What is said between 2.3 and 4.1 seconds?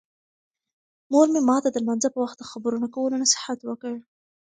د خبرو نه کولو نصیحت وکړ.